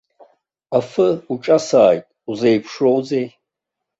Афы 0.77 1.07
уҿасааит, 1.31 2.05
узеиԥшроузеи! 2.29 3.27